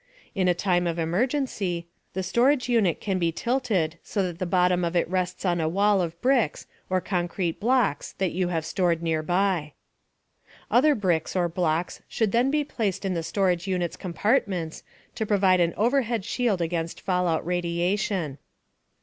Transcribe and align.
In 0.33 0.47
a 0.47 0.55
time 0.55 0.87
of 0.87 0.97
emergency, 0.97 1.85
the 2.13 2.23
storage 2.23 2.67
unit 2.67 2.99
can 2.99 3.19
be 3.19 3.31
tilted 3.31 3.99
so 4.01 4.23
that 4.23 4.39
the 4.39 4.47
bottom 4.47 4.83
of 4.83 4.95
it 4.95 5.07
rests 5.07 5.45
on 5.45 5.61
a 5.61 5.69
wall 5.69 6.01
of 6.01 6.19
bricks 6.23 6.65
or 6.89 6.99
concrete 6.99 7.59
blocks 7.59 8.13
that 8.13 8.31
you 8.31 8.47
have 8.47 8.65
stored 8.65 9.03
nearby. 9.03 9.73
Other 10.71 10.95
bricks 10.95 11.35
or 11.35 11.47
blocks 11.47 12.01
should 12.07 12.31
then 12.31 12.49
be 12.49 12.63
placed 12.63 13.05
in 13.05 13.13
the 13.13 13.21
storage 13.21 13.67
unit's 13.67 13.95
compartments, 13.95 14.81
to 15.13 15.23
provide 15.27 15.59
an 15.59 15.75
overhead 15.77 16.25
shield 16.25 16.61
against 16.63 16.99
fallout 16.99 17.45
radiation. 17.45 18.39